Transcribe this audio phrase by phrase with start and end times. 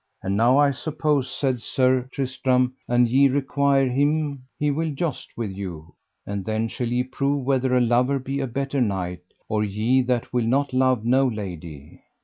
[0.23, 5.51] And now I suppose, said Sir Tristram, an ye require him he will joust with
[5.51, 5.93] you,
[6.25, 10.33] and then shall ye prove whether a lover be a better knight, or ye that
[10.33, 12.01] will not love no lady.